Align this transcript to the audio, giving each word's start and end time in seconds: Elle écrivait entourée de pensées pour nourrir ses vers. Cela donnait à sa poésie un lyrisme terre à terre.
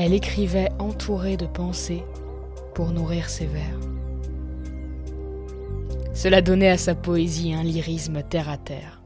Elle 0.00 0.14
écrivait 0.14 0.68
entourée 0.78 1.36
de 1.36 1.46
pensées 1.46 2.04
pour 2.72 2.92
nourrir 2.92 3.28
ses 3.28 3.46
vers. 3.46 3.80
Cela 6.14 6.40
donnait 6.40 6.68
à 6.68 6.78
sa 6.78 6.94
poésie 6.94 7.52
un 7.52 7.64
lyrisme 7.64 8.22
terre 8.22 8.48
à 8.48 8.58
terre. 8.58 9.02